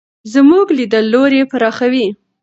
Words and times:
زموږ 0.33 0.65
لیدلوری 0.77 1.41
پراخوي. 1.51 2.07